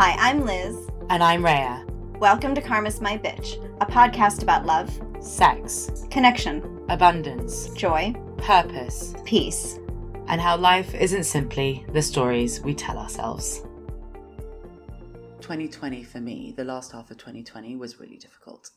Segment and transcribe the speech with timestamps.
[0.00, 0.76] Hi, I'm Liz.
[1.10, 1.84] And I'm Rhea.
[2.20, 9.80] Welcome to Karma's My Bitch, a podcast about love, sex, connection, abundance, joy, purpose, peace,
[10.28, 13.62] and how life isn't simply the stories we tell ourselves.
[15.40, 18.70] 2020 for me, the last half of 2020 was really difficult.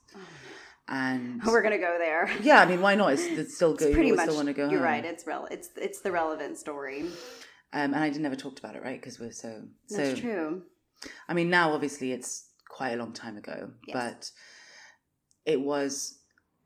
[0.88, 2.32] And we're gonna go there.
[2.42, 3.14] Yeah, I mean, why not?
[3.14, 3.90] It's, it's still good.
[3.90, 4.26] It's pretty you much.
[4.26, 4.72] still want to go.
[4.72, 4.88] You're home.
[4.88, 5.06] right.
[5.06, 7.04] It's rel- It's it's the relevant story.
[7.74, 8.99] Um, and I never talked about it, right?
[8.99, 9.98] Because we're so so.
[9.98, 10.63] That's true.
[11.28, 13.94] I mean, now obviously it's quite a long time ago, Yes.
[13.94, 14.32] but
[15.46, 16.20] it was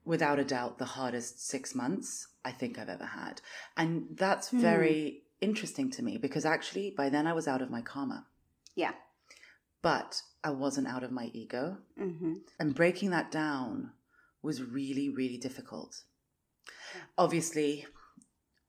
[0.03, 3.41] without a doubt the hardest six months I think I've ever had.
[3.75, 4.59] And that's Hmm.
[4.61, 8.27] very interesting to me because actually by then I was out of my karma,
[8.75, 8.93] Yeah.
[9.81, 11.77] but I wasn't out of my ego.
[11.99, 12.33] Mm-hmm.
[12.59, 13.93] And breaking that down
[14.43, 16.03] was really, really difficult.
[16.93, 17.01] Yeah.
[17.17, 17.87] Obviously,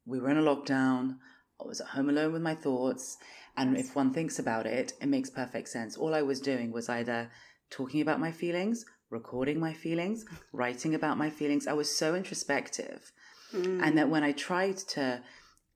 [0.06, 1.18] we were in a lockdown.
[1.60, 3.18] I was at home alone with my thoughts.
[3.56, 5.96] And if one thinks about it, it makes perfect sense.
[5.96, 7.30] All I was doing was either
[7.70, 11.66] talking about my feelings, recording my feelings, writing about my feelings.
[11.66, 13.12] I was so introspective.
[13.54, 13.82] Mm.
[13.82, 15.22] And that when I tried to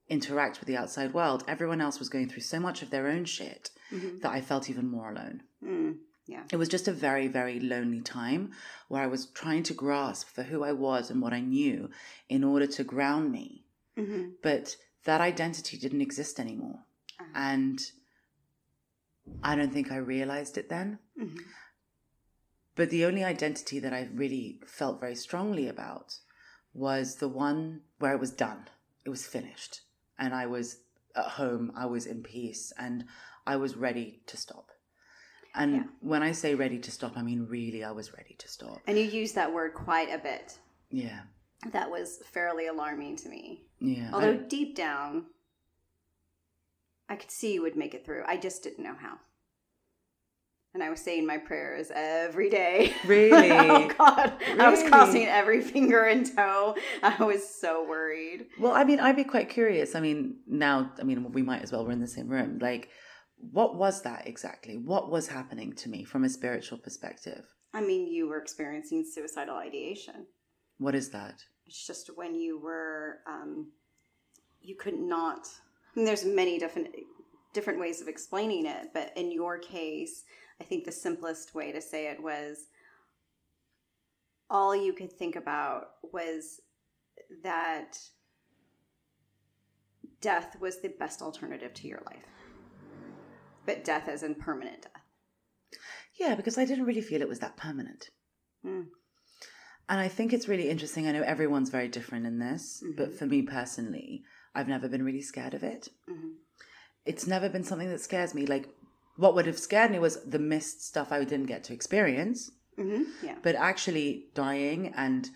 [0.08, 3.25] interact with the outside world, everyone else was going through so much of their own
[3.25, 4.20] shit Mhm.
[4.23, 5.45] that I felt even more alone.
[5.62, 5.98] Mm.
[6.27, 6.45] Yeah.
[6.53, 8.53] It was just a very, very lonely time
[8.89, 11.91] where I was trying to grasp for who I was and what I knew
[12.28, 13.64] in order to ground me.
[13.97, 14.31] Mm-hmm.
[14.42, 16.81] But that identity didn't exist anymore.
[17.34, 17.81] And
[19.42, 20.98] I don't think I realized it then.
[21.20, 21.39] Mm-hmm.
[22.77, 26.14] But the only identity that I really felt very strongly about
[26.73, 28.69] was the one where it was done,
[29.05, 29.81] it was finished.
[30.19, 30.78] And I was
[31.17, 33.05] at home, I was in peace, and
[33.47, 34.70] I was ready to stop.
[35.55, 35.83] And Yeah.
[36.01, 38.78] when I say ready to stop, I mean really, I was ready to stop.
[38.86, 40.58] And you use that word quite a bit.
[40.91, 41.23] Yeah.
[41.73, 43.64] That was fairly alarming to me.
[43.81, 44.11] Yeah.
[44.12, 45.27] Although I- deep down,
[47.11, 48.22] I could see you would make it through.
[48.27, 49.19] I just didn't know how.
[50.72, 52.94] And I was saying my prayers every day.
[53.05, 53.51] Really?
[53.51, 54.35] oh God!
[54.57, 56.77] I was crossing every finger and toe.
[57.02, 58.46] I was so worried.
[58.61, 59.96] Well, I mean, I'd be quite curious.
[59.96, 61.85] I mean, now, I mean, we might as well.
[61.85, 62.61] We're in the same room.
[62.61, 62.90] Like,
[63.39, 64.77] what was that exactly?
[64.77, 67.45] What was happening to me from a spiritual perspective?
[67.74, 70.27] I mean, you were experiencing suicidal ideation.
[70.79, 71.42] What is that?
[71.67, 73.73] It's just when you were, um,
[74.61, 75.48] you could not.
[75.95, 76.89] Mean, there's many different
[77.52, 80.24] different ways of explaining it, but in your case,
[80.61, 82.67] I think the simplest way to say it was
[84.48, 86.61] all you could think about was
[87.42, 87.98] that
[90.20, 92.27] death was the best alternative to your life.
[93.67, 95.80] But death as in permanent death.
[96.18, 98.11] Yeah, because I didn't really feel it was that permanent.
[98.64, 98.86] Mm.
[99.89, 101.06] And I think it's really interesting.
[101.06, 103.18] I know everyone's very different in this, but Mhm.
[103.18, 104.24] for me personally,
[104.55, 105.88] I've never been really scared of it.
[106.08, 106.34] Mhm.
[107.05, 108.46] It's never been something that scares me.
[108.46, 108.68] Like,
[109.16, 112.50] what would have scared me was the missed stuff I didn't get to experience.
[112.77, 113.36] hmm Yeah.
[113.42, 115.30] But actually, dying and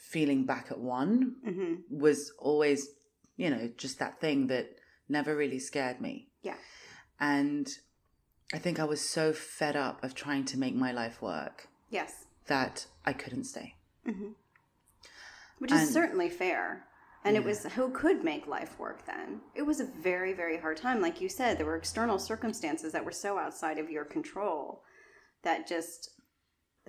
[0.00, 2.88] feeling back at one hmm was always,
[3.36, 4.76] you know, just that thing that
[5.08, 6.28] never really scared me.
[6.42, 6.56] Yeah.
[7.18, 7.68] And
[8.52, 12.26] I think I was so fed up of trying to make my life work Yes.
[12.46, 13.76] that I couldn't stay.
[14.04, 14.32] hmm
[15.58, 16.86] Which is And- certainly fair.
[17.24, 19.40] And it was who could make life work then?
[19.54, 21.00] It was a very, very hard time.
[21.00, 24.82] Like you said, there were external circumstances that were so outside of your control
[25.42, 26.10] that just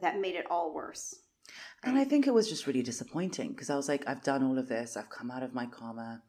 [0.02, 1.14] that made it all worse.
[1.84, 4.58] And I think it was just really disappointing because I was like, I've done all
[4.58, 6.24] of this, I've come out of my karma,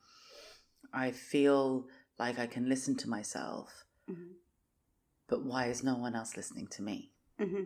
[0.92, 1.86] I feel
[2.18, 4.34] like I can listen to myself, Mhm.
[5.28, 7.12] but why is no one else listening to me?
[7.38, 7.64] hmm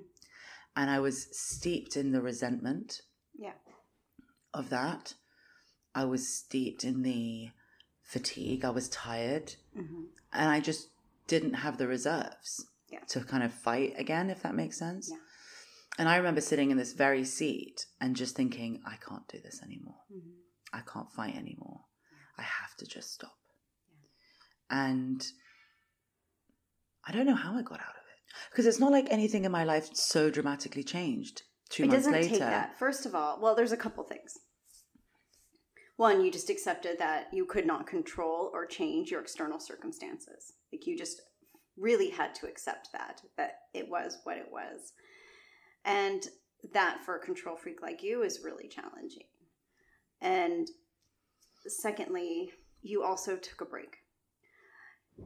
[0.77, 3.01] And I was steeped in the resentment
[3.35, 3.55] Yeah.
[4.55, 5.15] of that.
[6.01, 7.51] I was steeped in the
[8.03, 8.65] fatigue.
[8.65, 9.55] I was tired.
[9.75, 10.83] hmm And I just
[11.27, 12.51] didn't have the reserves
[12.95, 13.05] Yeah.
[13.13, 15.09] to kind of fight again, if that makes sense.
[15.11, 15.19] Yeah.
[15.99, 19.61] And I remember sitting in this very seat and just thinking, I can't do this
[19.69, 20.03] anymore.
[20.13, 20.35] hmm
[20.73, 21.81] I can't fight anymore.
[22.37, 23.39] I have to just stop.
[24.71, 25.21] And
[27.07, 28.21] I don't know how I got out of it.
[28.51, 32.13] Because it's not like anything in my life so dramatically changed two It months doesn't
[32.13, 32.29] later.
[32.29, 32.79] take that.
[32.79, 34.33] First of all, well, there's a couple things.
[35.99, 40.53] One, you just accepted that you could not control or change your external circumstances.
[40.73, 41.21] Like you just
[41.77, 44.93] really had to accept that, that it was what it was.
[45.85, 46.23] And
[46.73, 49.27] that for a control freak like you is really challenging.
[50.21, 50.69] And
[51.67, 53.97] secondly, you also took a break.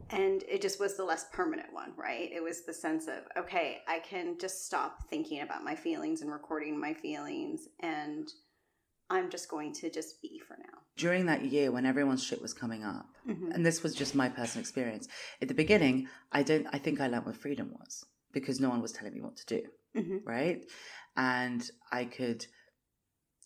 [0.09, 2.31] And it just was the less permanent one, right?
[2.33, 6.31] It was the sense of, okay, I can just stop thinking about my feelings and
[6.31, 8.27] recording my feelings, and
[9.15, 10.77] I'm just going to just be for now.
[11.05, 13.51] during that year when everyone's shit was coming up, Mm-hmm.
[13.53, 15.05] and this was just my personal experience.
[15.41, 15.95] At the beginning,
[16.31, 16.67] I don't.
[16.75, 17.93] I think I learned what freedom was
[18.37, 19.61] because no one was telling me what to do,
[20.01, 20.19] Mhm.
[20.25, 20.59] right?
[21.15, 21.61] And
[21.99, 22.41] I could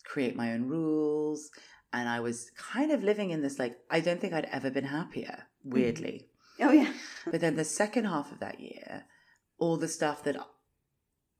[0.04, 1.50] create my own rules,
[1.92, 4.84] and I was kind of living in this like I don't think I'd ever been
[4.98, 5.44] happier.
[5.64, 6.28] Weirdly,
[6.60, 6.92] Oh yeah.
[7.30, 9.04] but then the second half of that year,
[9.58, 10.36] all the stuff that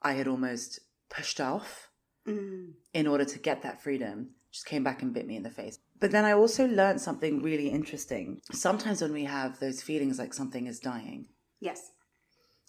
[0.03, 1.88] I had almost pushed off
[2.29, 2.73] Mm.
[2.95, 5.79] in order to get that freedom just came back and bit me in the face.
[6.01, 8.41] But then I also learned something really interesting.
[8.53, 11.27] Sometimes when we have those feelings like something is dying,
[11.61, 11.91] Yes.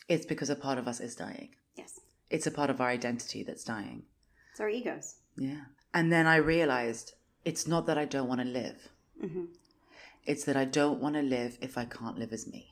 [0.08, 1.50] it's because a part of us is dying.
[1.76, 2.00] Yes.
[2.30, 4.04] It's a part of our identity that's dying.
[4.52, 5.16] It's our egos.
[5.38, 5.66] Yeah.
[5.94, 7.14] And then I realized
[7.46, 8.90] it's not that I don't want to live.
[9.22, 9.46] hmm
[10.26, 12.72] It's that I don't want to live if I can't live as me.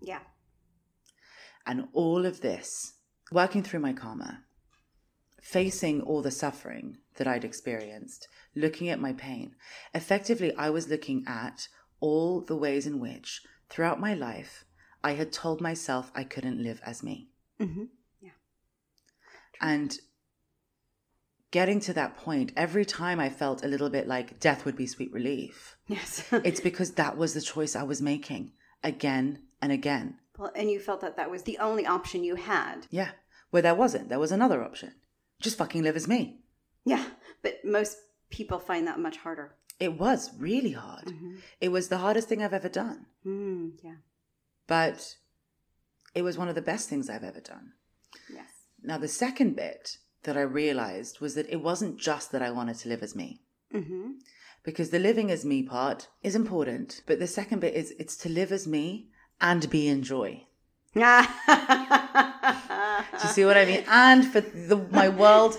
[0.00, 0.20] Yeah.
[1.66, 2.94] And all of this,
[3.30, 4.44] working through my karma,
[5.40, 9.54] facing all the suffering that I'd experienced, looking at my pain,
[9.94, 11.68] effectively, I was looking at
[12.00, 14.64] all the ways in which, throughout my life,
[15.02, 17.28] I had told myself I couldn't live as me.
[17.58, 17.84] hmm
[19.60, 19.98] And
[21.50, 24.86] getting to that point, every time I felt a little bit like death would be
[24.86, 26.24] sweet relief, Yes.
[26.32, 28.52] it's because that was the choice I was making
[28.84, 30.18] again and again.
[30.38, 32.86] well, and you felt that that was the only option you had.
[32.90, 33.10] Yeah.
[33.50, 34.92] Where there wasn't, there was another option.
[35.40, 36.40] Just fucking live as me.
[36.84, 37.04] Yeah.
[37.42, 37.96] But most
[38.30, 39.54] people find that much harder.
[39.78, 41.06] It was really hard.
[41.06, 41.36] Mm-hmm.
[41.60, 43.06] It was the hardest thing I've ever done.
[43.24, 43.96] Mm, yeah.
[44.66, 45.16] But
[46.14, 47.72] it was one of the best things I've ever done.
[48.32, 48.50] Yes.
[48.82, 52.76] Now, the second bit that I realized was that it wasn't just that I wanted
[52.78, 53.42] to live as me.
[53.72, 54.12] Mm-hmm.
[54.64, 57.02] Because the living as me part is important.
[57.06, 59.10] But the second bit is it's to live as me
[59.40, 60.47] and be in joy.
[60.94, 61.00] Do
[63.22, 63.84] you see what I mean?
[63.88, 65.58] And for the, my world,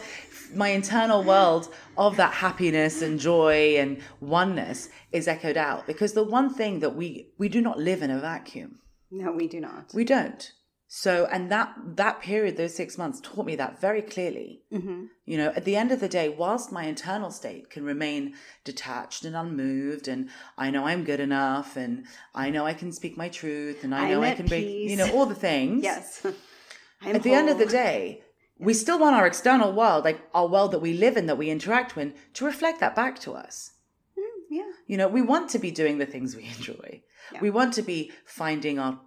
[0.54, 5.86] my internal world of that happiness and joy and oneness is echoed out.
[5.88, 8.80] Because the one thing that we we do not live in a vacuum.
[9.12, 9.92] no, we do not.
[9.94, 10.52] We don't.
[10.92, 14.64] So, and that that period, those six months, taught me that very clearly.
[14.74, 15.06] Mm-hmm.
[15.24, 18.34] You know, at the end of the day, whilst my internal state can remain
[18.64, 23.18] detached and unmoved, and I know I'm good enough, and I know I can speak
[23.18, 24.90] my truth, and I I'm know I can bring, peace.
[24.90, 25.84] you know, all the things.
[25.84, 26.26] Yes.
[27.04, 28.24] I'm At the end of the day,
[28.58, 31.52] we still want our external world, like our world that we live in, that we
[31.52, 33.74] interact with, to reflect that back to us.
[34.18, 34.72] Mm, yeah.
[34.88, 37.04] You know, we want to be doing the things we enjoy.
[37.32, 37.42] Yeah.
[37.42, 39.00] We want to be finding our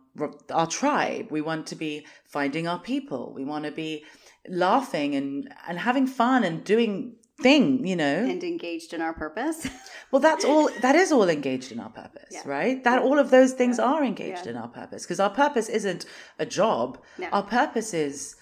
[0.50, 1.28] our tribe.
[1.30, 3.32] We want to be finding our people.
[3.34, 4.04] We want to be
[4.48, 8.18] laughing and and having fun and doing thing, you know.
[8.24, 9.66] And engaged in our purpose.
[10.10, 12.42] well, that's all that is all engaged in our purpose, Yeah.
[12.44, 12.84] right?
[12.84, 13.84] That all of those things Yeah.
[13.86, 14.52] are engaged Yeah.
[14.52, 16.04] in our purpose because our purpose isn't
[16.38, 16.98] a job.
[17.18, 17.28] No.
[17.28, 18.36] Our purpose is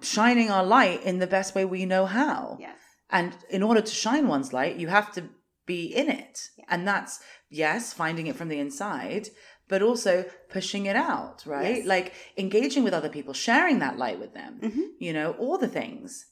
[0.00, 2.58] shining our light in the best way we know how.
[2.60, 2.76] yes.
[3.10, 5.28] And in order to shine one's light, you have to
[5.66, 6.50] be in it.
[6.68, 9.28] And that's, yes, finding it from the inside,
[9.68, 11.76] but also pushing it out, right?
[11.78, 11.86] Yes.
[11.86, 14.82] Like engaging with other people, sharing that light with them, Mhm.
[14.98, 16.26] you know, all the things.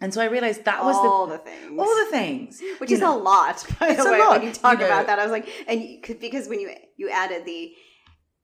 [0.00, 1.78] And so I realized that was all the, the things.
[1.78, 2.60] all the things.
[2.78, 3.16] which you is know.
[3.16, 4.86] a lot by It's the a way lot, when you talk you know.
[4.86, 7.72] about that i was like and you, 'cause- because when you you added the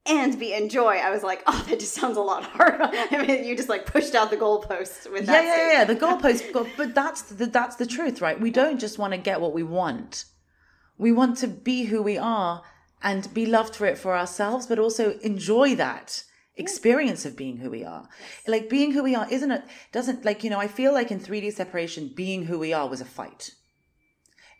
[0.06, 3.44] and be enjoy i was like oh that just sounds a lot harder i mean
[3.44, 5.84] you just like pushed out the goalpost with Yeah, that yeah, yeah, yeah.
[5.84, 6.22] The statement.
[6.22, 8.40] goalpost, but that's the, that's the truth, right?
[8.40, 10.24] We don't just want to get what we want.
[10.98, 12.62] We want to be who we are
[13.02, 16.24] and be loved for it for ourselves, but also enjoy that
[16.56, 18.08] experience of being who we are.
[18.46, 21.20] Like being who we are isn't it doesn't like, you know, I feel like in
[21.20, 23.52] 3D separation being who we are was a fight.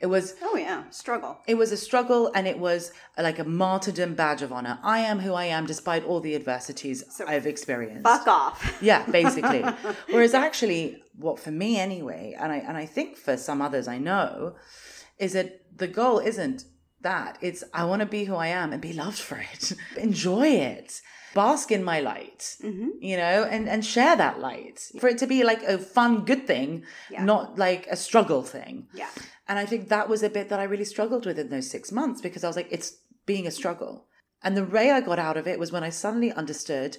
[0.00, 4.14] It was oh yeah struggle it was a struggle and it was like a martyrdom
[4.14, 4.78] badge of honor.
[4.82, 8.04] I am who I am despite all the adversities So, I've experienced.
[8.04, 9.60] fuck off Yeah, basically.
[10.10, 13.98] Whereas actually, what for me anyway, and I and I think for some others I
[13.98, 14.54] know,
[15.18, 16.64] is that the goal isn't
[17.02, 17.38] that.
[17.40, 19.72] It's I want to be who I am and be loved for it.
[19.96, 21.00] Enjoy it.
[21.34, 22.56] Bask in my light.
[22.60, 24.80] hmm You know, and and share that light.
[25.00, 27.24] For it to be like a fun, good thing, Yeah.
[27.24, 28.88] not like a struggle thing.
[28.94, 29.10] yeah
[29.48, 31.92] And I think that was a bit that I really struggled with in those six
[31.92, 32.90] months because I was like, it's
[33.26, 34.06] being a struggle.
[34.42, 36.96] And the way I got out of it was when I suddenly understood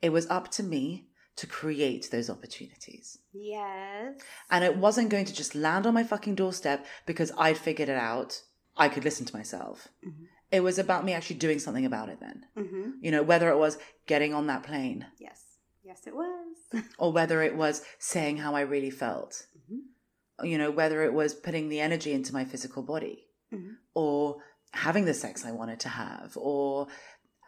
[0.00, 1.06] it was up to me
[1.36, 3.18] to create those opportunities.
[3.32, 4.14] yes
[4.50, 7.96] And it wasn't going to just land on my fucking doorstep because I'd figured it
[8.12, 8.42] out.
[8.76, 9.88] I could listen to myself.
[10.06, 10.26] Mhm.
[10.50, 12.46] It was about me actually doing something about it then.
[12.56, 15.40] hmm You know, whether it was getting on that plane yes
[15.84, 16.56] yes it was
[16.98, 19.46] or whether it was saying how I really felt.
[19.58, 20.46] Mhm.
[20.50, 23.76] You know, whether it was putting the energy into my physical body Mhm.
[23.94, 26.88] or having the sex I wanted to have or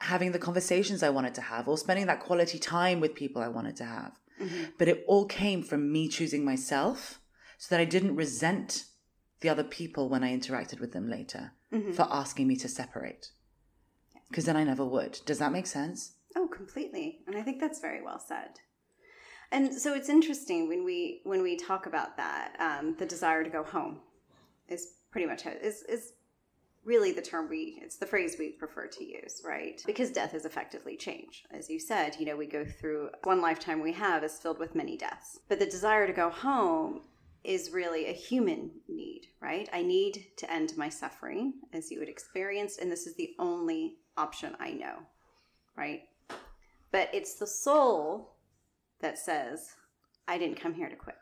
[0.00, 3.49] having the conversations I wanted to have or spending that quality time with people I
[3.49, 4.12] wanted to have.
[4.40, 4.73] Mhm.
[4.78, 7.21] But it all came from me choosing myself
[7.59, 8.85] so that I didn't resent
[9.44, 11.94] the other people when I interacted with them later Mhm.
[11.94, 13.30] for asking me to separate.
[14.30, 15.20] Because then I never would.
[15.26, 16.14] Does that make sense?
[16.34, 17.22] Oh, completely.
[17.26, 18.60] And I think that's very well said.
[19.52, 23.50] And so it's interesting when we when we talk about that, um, the desire to
[23.50, 24.00] go home
[24.66, 26.14] is pretty much how, is is
[26.84, 29.82] really the term we it's the phrase we prefer to use, right?
[29.86, 31.44] Because death is effectively change.
[31.50, 34.74] As you said, you know, we go through one lifetime we have is filled with
[34.74, 35.38] many deaths.
[35.48, 37.02] But the desire to go home
[37.44, 39.68] is really a human need, right?
[39.72, 43.98] I need to end my suffering as you would experience, and this is the only
[44.16, 44.96] option I know,
[45.76, 46.02] right?
[46.90, 48.36] But it's the soul
[49.00, 49.72] that says,
[50.26, 51.16] I didn't come here to quit.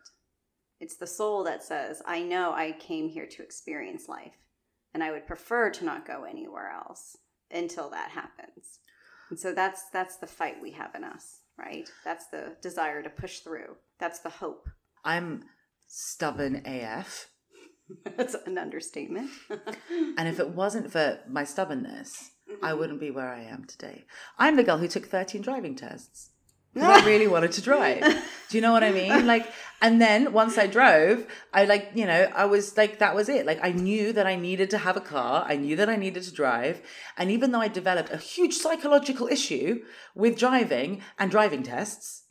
[0.78, 4.36] It's the soul that says, I know I came here to experience life,
[4.94, 7.16] and I would prefer to not go anywhere else
[7.50, 8.78] until that happens.
[9.30, 11.88] And so that's that's the fight we have in us, right?
[12.04, 13.76] That's the desire to push through.
[13.98, 14.68] That's the hope.
[15.04, 15.44] I'm
[15.94, 17.28] stubborn AF.
[18.16, 19.30] That's an understatement.
[20.18, 22.64] And if it wasn't for my stubbornness, Mm-hmm.
[22.64, 24.04] I wouldn't be where I am today.
[24.38, 26.30] I'm the girl who took 13 driving tests.
[26.75, 28.02] Because I really wanted to drive.
[28.49, 29.26] Do you know what I mean?
[29.26, 29.46] Like,
[29.82, 33.44] and then once I drove, I like, you know, I was like, that was it.
[33.44, 35.44] Like, I knew that I needed to have a car.
[35.46, 36.80] I knew that I needed to drive.
[37.18, 39.82] And even though I developed a huge psychological issue
[40.14, 42.25] with driving and driving tests,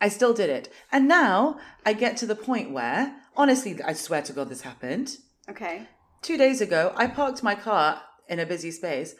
[0.00, 0.72] I still did it.
[0.92, 5.18] And now I get to the point where, honestly, I swear to God, this happened.
[5.48, 5.88] okay.
[6.22, 9.14] Two days ago, I parked my car in a busy space.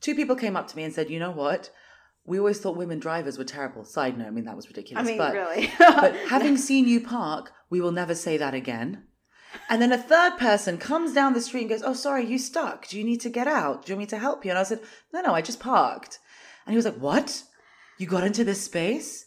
[0.00, 1.70] Two people came up to me and said, "You know what?
[2.26, 5.06] We always thought women drivers were terrible." Side note, I mean that was ridiculous.
[5.06, 5.72] I mean, but, really.
[5.78, 9.04] but having seen you park, we will never say that again.
[9.70, 12.86] And then a third person comes down the street and goes, "Oh, sorry, you stuck.
[12.88, 13.86] Do you need to get out?
[13.86, 14.80] Do you want me to help you?" And I said,
[15.14, 16.18] "No, no, I just parked."
[16.66, 17.42] And he was like, "What?
[17.96, 19.24] You got into this space?"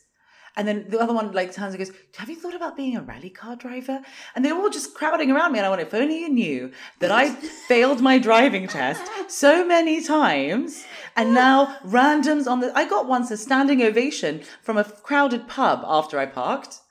[0.56, 3.02] And then the other one like turns and goes, "Have you thought about being a
[3.02, 4.02] rally car driver?"
[4.36, 7.12] And they're all just crowding around me, and I went, "If only you knew that
[7.12, 13.08] I failed my driving test so many times, and now randoms on the I got
[13.08, 16.83] once a standing ovation from a crowded pub after I parked."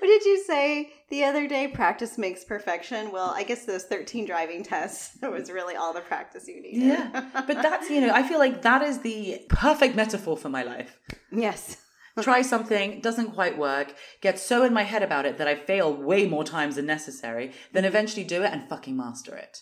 [0.00, 1.68] What did you say the other day?
[1.68, 3.10] Practice makes perfection.
[3.12, 6.82] Well, I guess those 13 driving tests was really all the practice you needed.
[6.82, 10.62] Yeah, but that's you know I feel like that is the perfect metaphor for my
[10.62, 10.98] life.
[11.32, 11.78] yes.
[12.22, 15.92] Try something, doesn't quite work, get so in my head about it that I fail
[15.94, 19.58] way more times than necessary, then eventually do it and fucking master it.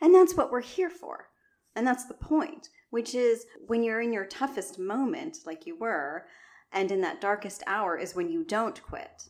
[0.00, 1.28] And that's what we're here for.
[1.74, 6.24] And that's the point, which is when you're in your toughest moment, like you were,
[6.72, 9.24] and in that darkest hour is when you don't quit.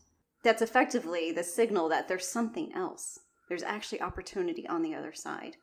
[0.47, 3.19] That's effectively the signal that there's something else.
[3.49, 5.57] There's actually opportunity on the other side.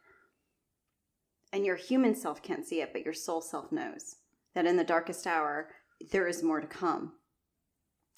[1.54, 4.18] And your human self can't see it, but your soul self knows
[4.54, 5.70] that in the darkest hour,
[6.12, 7.13] there is more to come.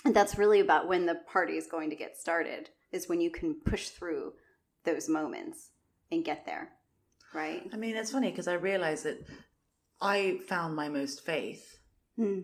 [0.06, 3.30] And that's really about when the party is going to get started, is when you
[3.30, 4.34] can push through
[4.86, 5.70] those moments
[6.12, 6.70] and get there,
[7.32, 7.62] right?
[7.72, 9.24] I mean, it's funny because I realized that
[10.02, 11.78] I found my most faith
[12.16, 12.40] Hmm.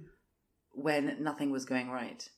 [0.74, 2.30] when nothing was going right,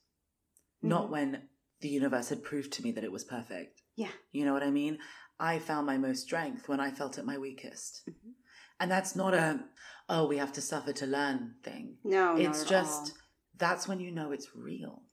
[0.81, 1.49] not when
[1.83, 3.81] the universe had proved to me that it was perfect.
[3.95, 4.07] Yeah.
[4.31, 4.97] You know what I mean?
[5.39, 8.01] I found my most strength when I felt at my weakest.
[8.09, 8.31] Mm-hmm.
[8.79, 9.59] And that's not a,
[10.09, 11.97] oh, we have to suffer to learn thing.
[12.03, 13.17] No, it's just, all.
[13.57, 15.03] that's when you know it's real.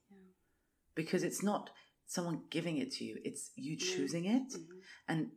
[0.95, 1.71] Because it's not
[2.07, 4.53] someone giving it to you, it's you choosing it.
[4.53, 4.79] Mm-hmm.
[5.09, 5.29] And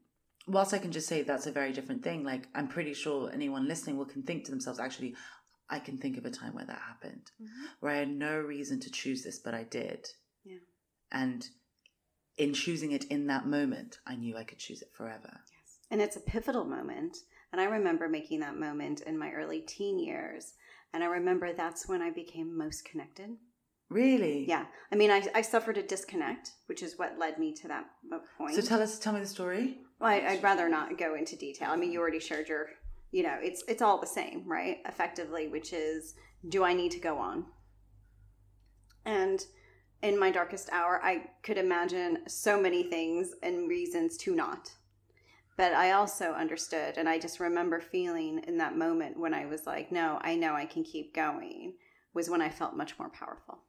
[0.47, 3.67] whilst I can just say that's a very different thing, like I'm pretty sure anyone
[3.67, 5.15] listening will can think to themselves, actually,
[5.69, 7.31] I can think of a time where that happened,
[7.79, 10.05] where I had no reason to choose this, but I did.
[10.43, 10.57] Yeah.
[11.13, 11.47] And
[12.37, 15.29] in choosing it in that moment, I knew I could choose it forever.
[15.31, 15.77] Yes.
[15.91, 17.17] And it's a pivotal moment.
[17.51, 20.53] And I remember making that moment in my early teen years.
[20.93, 23.29] And I remember that's when I became most connected.
[23.89, 24.45] Really?
[24.47, 24.65] Yeah.
[24.91, 27.85] I mean, I, I suffered a disconnect, which is what led me to that
[28.37, 28.55] point.
[28.55, 29.77] So tell us, tell me the story.
[29.99, 31.69] Well, I, I'd rather not go into detail.
[31.69, 32.69] I mean, you already shared your,
[33.11, 34.77] you know, it's it's all the same, right?
[34.87, 36.15] Effectively, which is,
[36.49, 37.45] do I need to go on?
[39.05, 39.45] And
[40.03, 44.69] in my darkest hour, I could imagine so many things and reasons to not.
[45.55, 49.65] But I also understood, and I just remember feeling in that moment when I was
[49.65, 51.75] like, no, I know I can keep going,
[52.13, 53.59] was when I felt much more powerful.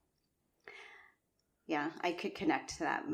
[1.67, 3.05] Yeah, I could connect to that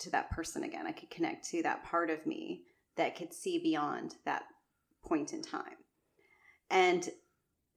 [0.00, 0.86] to that person again.
[0.86, 2.64] I could connect to that part of me
[2.96, 4.42] that could see beyond that
[5.04, 5.76] point in time.
[6.70, 7.08] And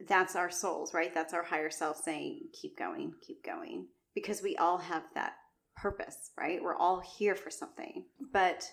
[0.08, 1.14] that's our souls, right?
[1.14, 3.88] That's our higher self saying, keep going, keep going.
[4.18, 5.34] Because we all have that
[5.76, 6.60] purpose, right?
[6.64, 8.06] We're all here for something.
[8.34, 8.68] But,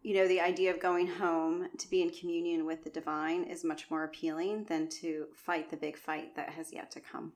[0.00, 3.64] you know, the idea of going home to be in communion with the divine is
[3.64, 7.32] much more appealing than to fight the big fight that has yet to come.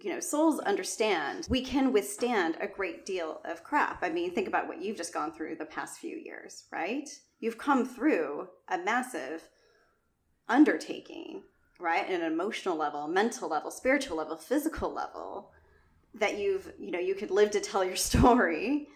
[0.00, 4.02] you know, souls understand we can withstand a great deal of crap.
[4.02, 7.08] I mean, think about what you've just gone through the past few years, right?
[7.40, 9.48] You've come through a massive
[10.48, 11.42] undertaking,
[11.78, 12.08] right?
[12.08, 15.50] At an emotional level, mental level, spiritual level, physical level
[16.14, 18.88] that you've, you know, you could live to tell your story.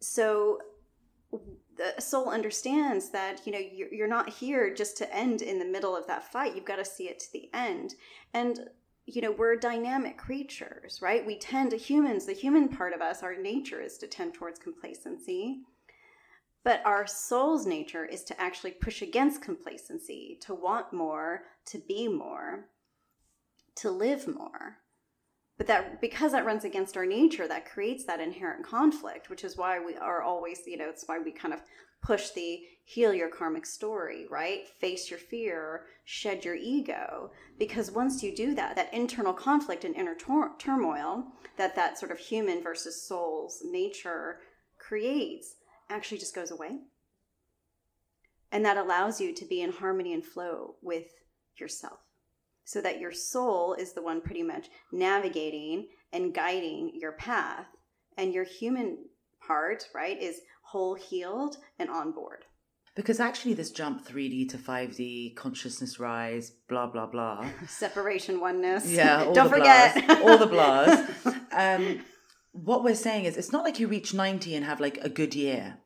[0.00, 0.58] So
[1.76, 5.96] the soul understands that you know you're, not here just to end in the middle
[5.96, 6.54] of that fight.
[6.54, 7.94] You've got to see it to the end.
[8.34, 8.70] And
[9.04, 11.24] you know we're dynamic creatures right?
[11.24, 14.58] We tend to humans the human part of us our nature is to tend towards
[14.58, 15.60] complacency.
[16.64, 22.08] But our soul's nature is to actually push against complacency to want more to be
[22.08, 22.66] more
[23.76, 24.78] to live more
[25.58, 29.56] but that because that runs against our nature that creates that inherent conflict which is
[29.56, 31.60] why we are always you know it's why we kind of
[32.02, 34.68] push the heal your karmic story right?
[34.80, 37.32] Face your fear shed your ego.
[37.58, 42.12] Because once you do that that internal conflict and inner tor- turmoil that that sort
[42.12, 44.38] of human versus soul's nature
[44.78, 45.56] creates
[45.90, 46.78] actually just goes away.
[48.52, 51.08] And that allows you to be in harmony and flow with
[51.58, 52.05] yourself
[52.66, 57.66] so that your soul is the one pretty much navigating and guiding your path.
[58.18, 58.98] And your human
[59.46, 62.44] part right is whole healed and on board.
[62.96, 67.46] Because actually this jump 3d to 5d consciousness rise blah blah blah.
[67.68, 68.90] Separation oneness.
[68.90, 69.94] Yeah don't forget.
[69.94, 71.40] blahs, all the blahs.
[71.56, 72.00] Um,
[72.52, 75.34] what we're saying is it's not like you reach 90 and have like a good
[75.34, 75.78] year.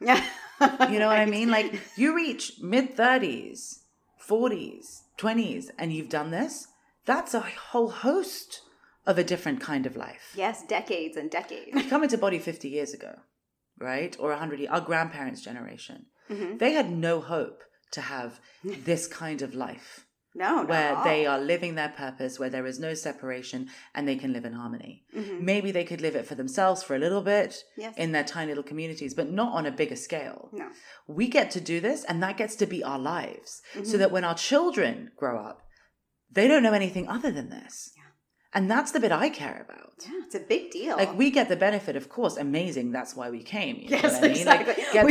[0.00, 0.24] Yeah
[0.60, 1.50] you know what i mean?
[1.50, 3.80] Like you reach mid 30s
[4.28, 6.66] 40s 20s and you've done this
[7.04, 8.60] that's a whole host
[9.06, 10.34] of a different kind of life.
[10.36, 11.70] Yes decades and decades.
[11.74, 13.12] You come into body 50 years ago
[13.78, 14.14] right?
[14.20, 16.06] Or 100 our grandparents generation.
[16.30, 16.58] Mhm.
[16.58, 17.58] they had no hope
[17.92, 22.66] to have this kind of life no where they are living their purpose where there
[22.66, 25.40] is no separation and they can live in harmony Mhm.
[25.40, 28.48] maybe they could live it for themselves for a little bit yes in their tiny
[28.50, 30.68] little communities but not on a bigger scale no
[31.06, 33.98] we get to do this and that gets to be our lives so Mhm.
[33.98, 35.62] that when our children grow up
[36.32, 37.92] they don't know anything other than this.
[38.52, 39.92] And that's the bit i care about.
[40.06, 40.96] Yeah it's a big deal.
[40.96, 44.20] Like we get the benefit of course amazing that's why we came you know yes
[44.20, 44.46] what I mean?
[44.46, 44.84] Like, exactly.
[44.92, 45.06] get-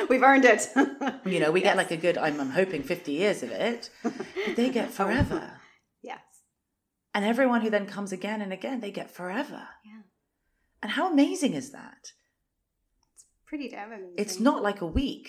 [0.00, 0.62] we, we've earned it.
[1.32, 1.68] You know we Yes.
[1.70, 4.12] get like a good I'm, I'm hoping 50 years of it but
[4.56, 4.92] they get oh.
[4.92, 5.60] forever.
[6.02, 6.20] Yes.
[7.14, 9.62] And everyone who then comes again and again they get forever.
[9.84, 10.02] Yeah.
[10.82, 12.02] and how amazing is that?
[13.14, 14.14] It's pretty damn amazing.
[14.18, 15.26] It's not like a week.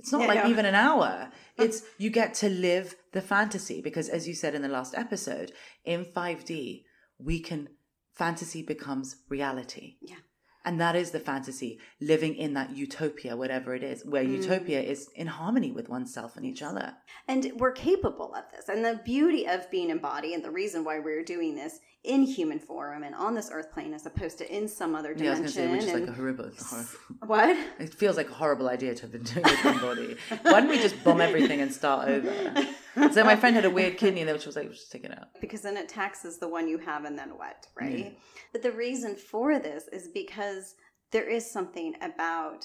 [0.00, 0.50] It's not Yeah, like no.
[0.50, 1.30] even an hour.
[1.58, 1.64] Oh.
[1.64, 5.52] It's you get to live the fantasy because as you said in the last episode
[5.84, 6.84] in 5d
[7.18, 7.68] we can
[8.14, 10.16] fantasy becomes reality Yeah.
[10.64, 14.42] and that is the fantasy living in that utopia whatever it is where Mm.
[14.42, 16.94] utopia is in harmony with oneself and each other
[17.28, 20.82] and we're capable of this and the beauty of being in body and the reason
[20.84, 24.56] why we're doing this in human form and on this earth plane as opposed to
[24.56, 26.88] in some other yeah i was dimension say which is like a horrible, horrible
[27.26, 30.60] what it feels like a horrible idea to have been doing with one body why
[30.60, 32.66] don't we just bomb everything and start over
[33.12, 35.10] so my friend had a weird kidney and then she was like just take it
[35.10, 37.98] out because then it taxes the one you have and then what, right?
[37.98, 38.10] Yeah.
[38.52, 40.74] But the reason for this is because
[41.12, 42.64] there is something about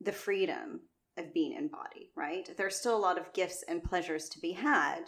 [0.00, 0.80] the freedom
[1.16, 2.48] of being in body, right?
[2.56, 5.00] There's still a lot of gifts and pleasures to be had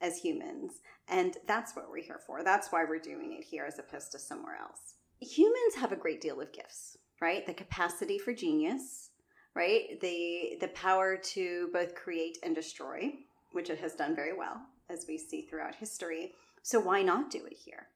[0.00, 2.42] as humans, and that's what we're here for.
[2.42, 4.94] That's why we're doing it here as opposed to somewhere else.
[5.20, 7.46] Humans have a great deal of gifts, right?
[7.46, 9.10] The capacity for genius,
[9.54, 10.00] right?
[10.00, 13.12] The the power to both create and destroy,
[13.52, 16.32] which it has done very well as we see throughout history.
[16.62, 17.88] So why not do it here?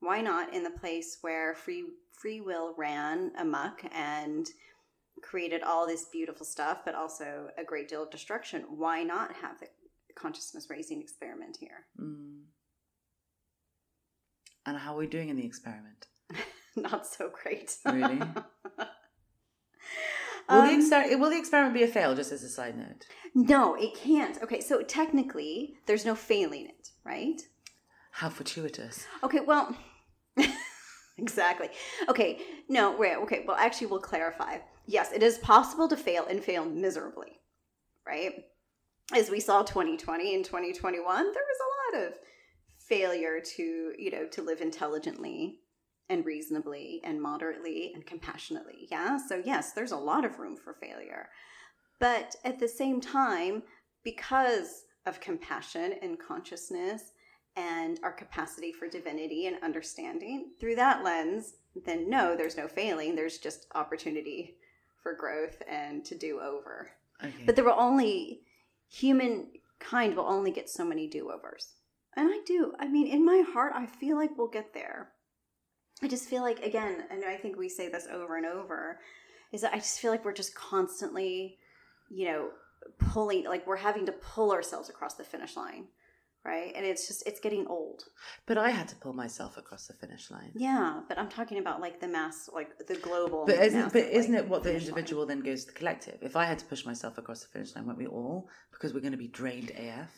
[0.00, 4.48] Why not in the place where free free will ran amok and
[5.22, 8.64] created all this beautiful stuff, but also a great deal of destruction?
[8.68, 9.66] Why not have the
[10.14, 11.86] consciousness raising experiment here?
[12.00, 12.42] Mm.
[14.66, 16.06] And how are we doing in the experiment?
[16.76, 17.76] not so great.
[17.86, 18.18] Really?
[20.48, 23.06] Will, the Um, exper- will the experiment be a fail, just as a side note?
[23.34, 24.42] no, it can't.
[24.42, 27.40] Okay, so technically, there's no failing it, right?
[28.12, 29.06] How fortuitous.
[29.22, 29.76] Okay, well,
[31.18, 31.68] exactly.
[32.08, 34.58] Okay, no, wait, okay, well, actually, we'll clarify.
[34.86, 37.38] Yes, it is possible to fail and fail miserably,
[38.04, 38.32] right?
[39.12, 42.14] As we saw 2020 and 2021, there was a lot of
[42.78, 45.60] failure to, you know, to live intelligently
[46.08, 48.88] and reasonably and moderately and compassionately.
[48.90, 51.28] Yeah, so yes, there's a lot of room for failure.
[51.98, 53.62] But at the same time,
[54.04, 57.12] because of compassion and consciousness
[57.56, 63.14] and our capacity for divinity and understanding through that lens, then no, there's no failing.
[63.14, 64.56] There's just opportunity
[65.02, 66.90] for growth and to do over.
[67.22, 67.44] Okay.
[67.44, 68.42] But there will only,
[68.90, 71.74] humankind will only get so many do overs.
[72.16, 72.74] And I do.
[72.78, 75.12] I mean, in my heart, I feel like we'll get there.
[76.02, 78.98] I just feel like, again, and I think we say this over and over,
[79.52, 81.58] is that I just feel like we're just constantly,
[82.10, 82.48] you know,
[82.98, 85.86] pulling, like we're having to pull ourselves across the finish line,
[86.44, 86.72] right?
[86.74, 88.04] And it's just, it's getting old.
[88.46, 90.52] But I had to pull myself across the finish line.
[90.54, 93.44] Yeah, but I'm talking about like the mass, like the global.
[93.46, 94.88] But isn't, but isn't like, it what the finish line.
[94.90, 96.18] individual then goes to the collective?
[96.22, 98.48] If I had to push myself across the finish line, won't we all?
[98.72, 100.10] Because we're going to be drained AF.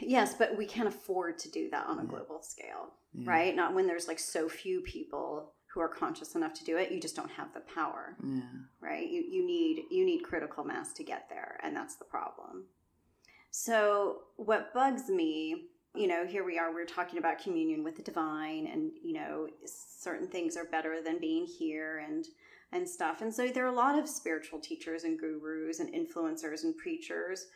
[0.00, 3.28] Yes, but we can't afford to do that on a global scale, Yeah.
[3.28, 3.56] right?
[3.56, 6.92] Not when there's like so few people who are conscious enough to do it.
[6.92, 8.42] You just don't have the power, Yeah.
[8.80, 9.08] right?
[9.08, 12.66] You you need you need critical mass to get there, and that's the problem.
[13.52, 16.72] So what bugs me, you know, here we are.
[16.72, 21.18] We're talking about communion with the divine, and you know, certain things are better than
[21.18, 22.26] being here, and
[22.72, 23.20] and stuff.
[23.20, 27.46] And so there are a lot of spiritual teachers and gurus and influencers and preachers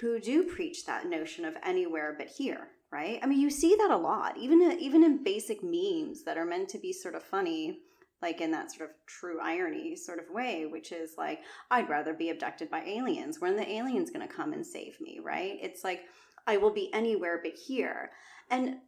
[0.00, 3.20] who do preach that notion of anywhere but here, right?
[3.22, 6.68] I mean, you see that a lot, even even in basic memes that are meant
[6.70, 7.78] to be sort of funny,
[8.24, 12.14] like in that sort of true irony sort of way, which is like, I'd rather
[12.14, 13.38] be abducted by aliens.
[13.38, 15.58] When the aliens going to come and save me, right?
[15.60, 16.00] It's like
[16.46, 18.12] I will be anywhere but here,
[18.50, 18.78] and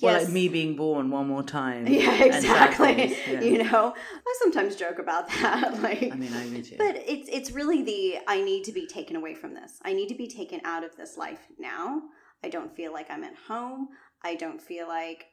[0.00, 1.86] Well, like me being born one more time.
[2.02, 3.16] yeah, exactly.
[3.30, 3.40] yeah.
[3.40, 6.10] You know, I sometimes joke about that, like.
[6.12, 6.76] I mean, I do too.
[6.78, 9.78] But it's it's really the I need to be taken away from this.
[9.84, 12.02] I need to be taken out of this life now.
[12.44, 13.88] I don't feel like I'm at home.
[14.24, 15.26] I don't feel like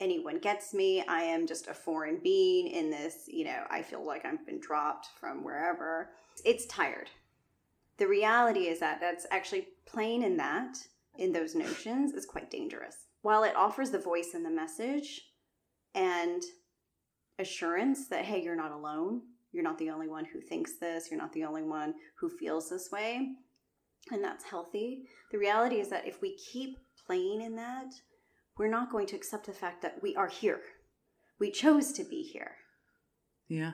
[0.00, 1.02] anyone gets me.
[1.08, 4.60] I am just a foreign being in this, you know, I feel like I've been
[4.60, 6.10] dropped from wherever.
[6.44, 7.10] It's tired.
[7.98, 10.78] The reality is that that's actually playing in that,
[11.16, 12.96] in those notions, is quite dangerous.
[13.22, 15.22] While it offers the voice and the message
[15.94, 16.42] and
[17.40, 21.20] assurance that, hey, you're not alone, you're not the only one who thinks this, you're
[21.20, 23.32] not the only one who feels this way,
[24.12, 25.08] and that's healthy.
[25.32, 27.92] The reality is that if we keep playing in that,
[28.58, 30.60] we're not going to accept the fact that we are here.
[31.38, 32.52] We chose to be here.
[33.48, 33.72] yeah.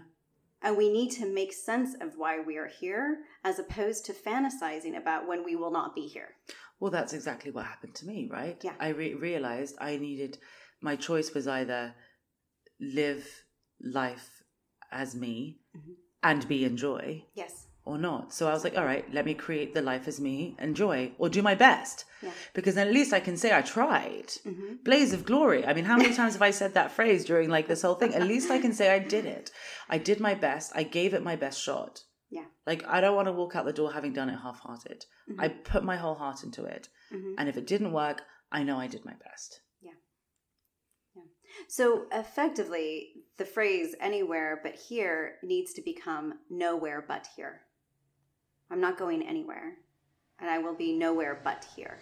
[0.62, 4.96] And we need to make sense of why we are here as opposed to fantasizing
[4.96, 6.28] about when we will not be here.
[6.80, 8.56] Well, that's exactly what happened to me, right?
[8.64, 8.72] Yeah.
[8.80, 10.38] I re- realized I needed,
[10.80, 11.94] my choice was either
[12.80, 13.26] live
[13.82, 14.42] life
[14.90, 15.96] as me Mhm.
[16.22, 17.66] and be in joy Yes.
[17.86, 18.32] Or not.
[18.32, 21.28] So I was like, all right, let me create the life as me, enjoy, or
[21.28, 22.04] do my best.
[22.22, 22.30] Yeah.
[22.54, 24.32] Because then at least I can say I tried.
[24.42, 25.66] hmm Blaze of glory.
[25.66, 28.14] I mean, how many times have I said that phrase during like this whole thing?
[28.14, 29.50] At least I can say I did it.
[29.88, 30.72] I did my best.
[30.74, 32.04] I gave it my best shot.
[32.30, 32.46] Yeah.
[32.66, 35.04] Like, I don't want to walk out the door having done it half hearted.
[35.30, 35.36] Mhm.
[35.38, 36.88] I put my whole heart into it.
[37.10, 39.60] hmm And if it didn't work, I know I did my best.
[39.82, 39.92] Yeah.
[41.14, 41.22] Yeah.
[41.68, 47.60] So effectively, the phrase anywhere but here needs to become nowhere but here.
[48.70, 49.74] I'm not going anywhere,
[50.40, 51.98] and I will be nowhere but here.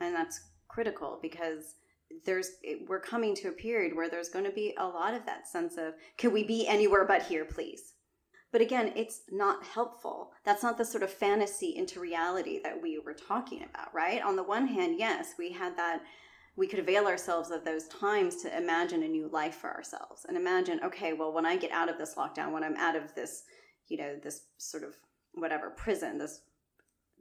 [0.00, 1.74] And that's critical because
[2.24, 2.50] there's
[2.86, 5.76] we're coming to a period where there's going to be a lot of that sense
[5.76, 7.94] of can we be anywhere but here please?
[8.50, 10.32] But again it's not helpful.
[10.44, 14.22] That's not the sort of fantasy into reality that we were talking about right?
[14.22, 16.02] On the one hand yes we had that
[16.56, 20.36] we could avail ourselves of those times to imagine a new life for ourselves and
[20.36, 23.44] imagine okay well when i get out of this lockdown when i'm out of this
[23.88, 24.94] you know this sort of
[25.34, 26.40] whatever prison this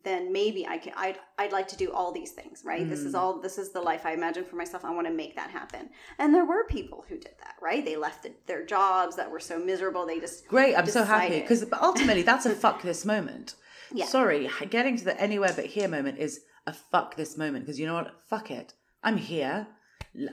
[0.03, 3.13] then maybe i can i'd, I'd like to do all these things right this is
[3.13, 3.19] Mm.
[3.19, 5.89] all this is the life i imagine for myself i want to make that happen
[6.17, 9.39] and there were people who did that right they left the, their jobs that were
[9.39, 13.55] so miserable they just Great, I'm so happy because ultimately that's a fuck this moment.
[13.93, 14.05] Yeah.
[14.05, 17.85] Sorry, getting to the anywhere but here moment is a fuck this moment because you
[17.85, 18.13] know what?
[18.29, 18.73] Fuck it.
[19.03, 19.67] I'm here.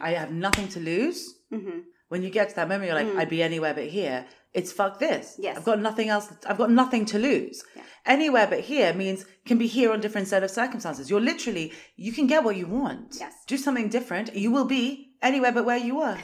[0.01, 1.35] I have nothing to lose.
[1.53, 1.83] Mhm.
[2.09, 3.19] When you get to that moment, you're like, Mm.
[3.19, 4.27] I'd be anywhere but here.
[4.55, 5.37] It's fuck this.
[5.39, 5.59] Yes.
[5.59, 6.33] I've got nothing else.
[6.47, 7.63] I've got nothing to lose.
[7.77, 7.83] Yeah.
[8.07, 11.11] Anywhere but here means can be here on different set of circumstances.
[11.11, 13.17] You're literally, you can get what you want.
[13.21, 13.35] Yes.
[13.47, 14.35] Do something different.
[14.35, 16.17] You will be anywhere but where you were.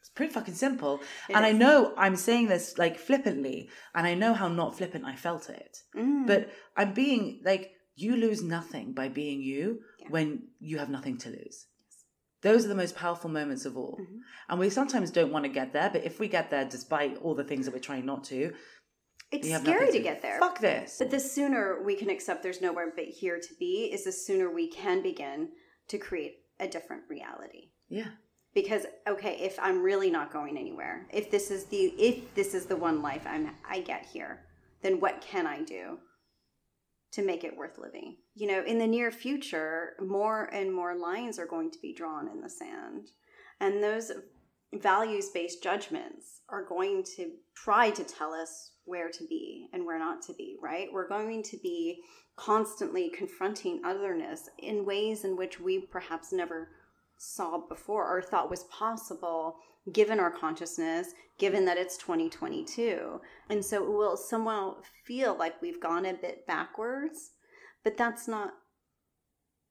[0.00, 1.00] It's pretty fucking simple.
[1.28, 5.04] It and I know I'm saying this like flippantly, and I know how not flippant
[5.04, 5.76] I felt it.
[5.94, 6.26] Mm.
[6.26, 10.08] But I'm being like, you lose nothing by being you Yeah.
[10.08, 11.66] when you have nothing to lose.
[12.44, 13.98] Those are the most powerful moments of all.
[13.98, 14.20] Mhm.
[14.50, 17.34] And we sometimes don't want to get there, but if we get there despite all
[17.34, 18.52] the things that we're trying not to,
[19.32, 20.96] it's scary nothing to get there Fuck this.
[20.98, 24.50] But the sooner we can accept there's nowhere but here to be, is the sooner
[24.50, 25.52] we can begin
[25.88, 27.70] to create a different reality.
[27.88, 28.10] Yeah.
[28.52, 32.66] Because okay, if I'm really not going anywhere, if this is the if this is
[32.66, 34.44] the one life I'm I get here,
[34.82, 35.98] then what can I do
[37.14, 38.16] to make it worth living?
[38.34, 42.28] You know, in the near future, more and more lines are going to be drawn
[42.28, 43.10] in the sand.
[43.60, 44.12] And those
[44.72, 49.98] values based judgments are going to try to tell us where to be and where
[49.98, 50.88] not to be, right?
[50.92, 52.00] We're going to be
[52.36, 56.70] constantly confronting otherness in ways in which we perhaps never
[57.16, 59.56] saw before or thought was possible
[59.92, 63.20] given our consciousness, given that it's 2022.
[63.50, 67.32] And so it will somehow feel like we've gone a bit backwards,
[67.82, 68.54] but that's not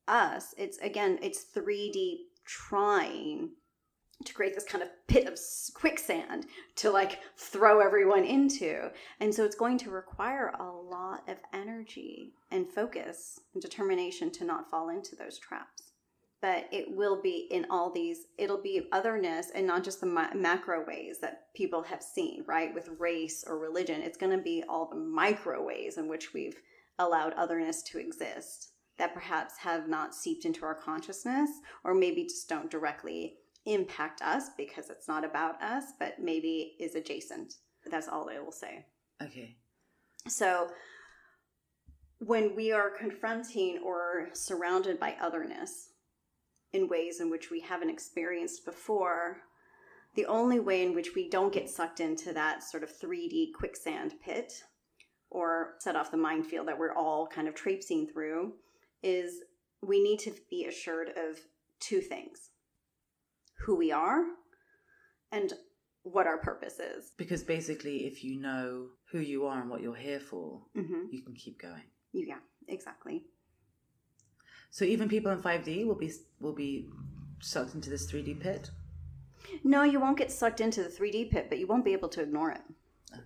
[0.08, 0.54] us.
[0.58, 3.52] It's again, it's 3D trying
[4.26, 5.38] to create this kind of pit of
[5.74, 6.46] quicksand
[6.76, 8.90] to like throw everyone into.
[9.20, 14.46] And so it's going to require a lot of energy and focus and determination to
[14.46, 15.83] not fall into those traps.
[16.44, 20.34] But it will be in all these, it'll be otherness and not just the ma-
[20.36, 22.74] macro ways that people have seen, right?
[22.74, 24.02] With race or religion.
[24.02, 26.58] It's going to be all the micro ways in which we've
[27.00, 31.50] allowed otherness to exist that perhaps have not seeped into our consciousness
[31.86, 36.96] or maybe just don't directly impact us because it's not about us, but maybe is
[36.96, 37.54] adjacent.
[37.90, 38.86] That's all I will say.
[39.22, 39.56] Okay.
[40.28, 40.68] So
[42.20, 45.92] when we are confronting or surrounded by otherness
[46.74, 49.38] in ways in which we haven't experienced before,
[50.16, 54.14] the only way in which we don't get sucked into that sort of 3D quicksand
[54.24, 54.52] pit
[55.30, 58.54] or set off the minefield that we're all kind of traipsing through
[59.02, 59.42] is
[59.82, 61.40] we need to be assured of
[61.80, 62.50] two things
[63.66, 64.24] who we are
[65.32, 65.54] and
[66.04, 67.12] what our purpose is.
[67.18, 71.06] Because basically, if you know who you are and what you're here for, Mm-hmm.
[71.12, 71.84] you can keep going.
[72.14, 73.24] Yeah, exactly.
[74.74, 76.90] So even people in 5D will be will be
[77.40, 78.72] sucked into this 3D pit.
[79.64, 82.24] No, you won't get sucked into the 3D pit, but you won't be able to
[82.24, 82.62] ignore it.
[83.14, 83.22] Okay.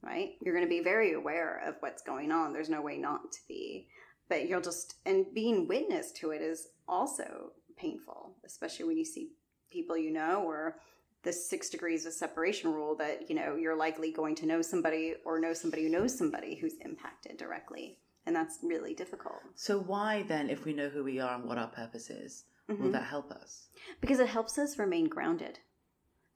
[0.00, 0.34] Right?
[0.40, 2.52] You're going to be very aware of what's going on.
[2.52, 3.88] There's no way not to be.
[4.28, 9.32] But you'll just, and being witness to it is also painful, especially when you see
[9.72, 10.76] people you know or
[11.24, 15.14] the six degrees of separation rule that, you know, you're likely going to know somebody
[15.24, 17.98] or know somebody who knows somebody who's impacted directly.
[18.26, 19.40] And that's really difficult.
[19.54, 22.76] So why then, if we know who we are and what our purpose is, will
[22.76, 22.92] Mhm.
[22.92, 23.68] that help us?
[24.00, 25.58] because it helps us remain grounded.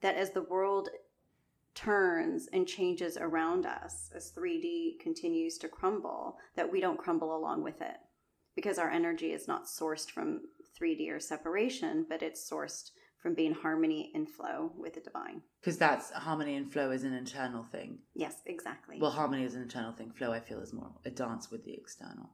[0.01, 0.89] That as the world
[1.73, 7.63] turns and changes around us, as 3D continues to crumble, that we don't crumble along
[7.63, 7.97] with it.
[8.55, 10.41] Because our energy is not sourced from
[10.77, 12.91] 3D or separation, but it's sourced
[13.25, 15.41] from being harmony and flow with the divine.
[15.59, 17.97] Because that's harmony and flow is an internal thing.
[18.13, 18.99] Yes, exactly.
[19.01, 20.11] Well, harmony is an internal thing.
[20.11, 22.29] Flow, I feel, is more a dance with the external.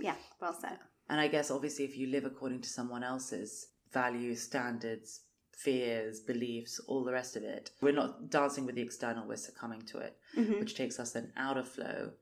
[0.00, 0.78] yeah, well said.
[1.08, 6.78] And I guess obviously, if you live according to someone else's values, standards, fears, beliefs,
[6.86, 10.16] all the rest of it, we're not dancing with the external, we're succumbing to it,
[10.36, 10.60] Mhm.
[10.60, 12.12] which takes us then out of flow.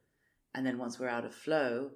[0.55, 1.91] And then once we're out of flow,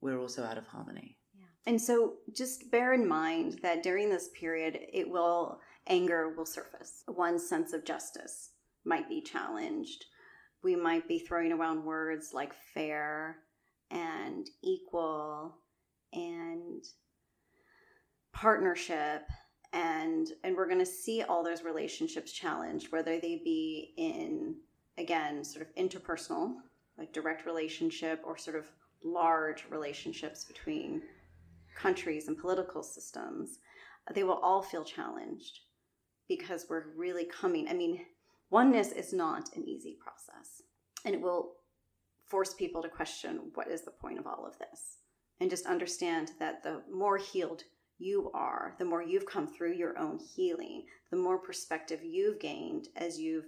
[0.00, 1.18] we're also out of harmony.
[1.66, 7.04] And so just bear in mind that during this period, it will, anger will surface.
[7.06, 8.50] One's sense of justice
[8.84, 10.06] might be challenged.
[10.62, 13.38] We might be throwing around words like fair
[13.90, 15.56] and equal
[16.12, 16.84] and
[18.32, 19.22] partnership
[19.72, 24.54] and and we're going to see all those relationships challenged whether they be in
[24.98, 26.54] again sort of interpersonal
[26.98, 28.66] like direct relationship or sort of
[29.02, 31.02] large relationships between
[31.80, 33.58] countries and political systems,
[34.14, 35.60] they will all feel challenged
[36.28, 37.68] because we're really coming.
[37.68, 38.00] I mean,
[38.50, 40.62] oneness is not an easy process,
[41.04, 41.52] and it will
[42.28, 44.98] force people to question what is the point of all of this,
[45.40, 47.64] and just understand that the more healed
[47.98, 52.88] you are, the more you've come through your own healing, the more perspective you've gained
[52.96, 53.46] as you've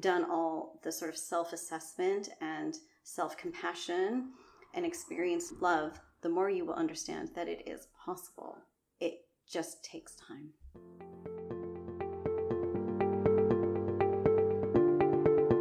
[0.00, 4.32] done all the sort of self assessment and self compassion
[4.74, 8.58] and experienced love, the more you will understand that it is possible.
[8.98, 10.48] It just takes time.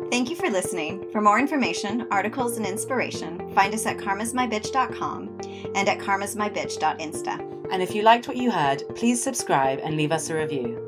[0.10, 1.12] Thank you for listening.
[1.12, 5.40] For more information, articles, and inspiration, find us at karmasmybitch.com
[5.76, 7.68] and at karmasmybitch.insta.
[7.72, 10.85] And if you liked what you heard, please subscribe and leave us a review.